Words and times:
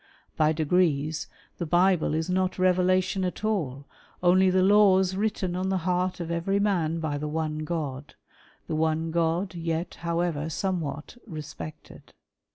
By 0.35 0.51
degrees 0.51 1.27
the 1.59 1.65
Bible 1.67 2.15
is 2.15 2.27
not 2.27 2.57
revelation 2.57 3.23
at 3.23 3.45
all— 3.45 3.85
only 4.23 4.49
the 4.49 4.63
laws 4.63 5.15
written 5.15 5.55
on 5.55 5.69
the 5.69 5.77
heart 5.85 6.19
of 6.19 6.31
every 6.31 6.59
man 6.59 6.99
by 6.99 7.19
the 7.19 7.27
one 7.27 7.59
God— 7.59 8.15
the 8.67 8.73
one 8.73 9.11
God, 9.11 9.53
yet, 9.53 9.97
however, 10.01 10.49
somewhat 10.49 11.17
respected. 11.27 12.13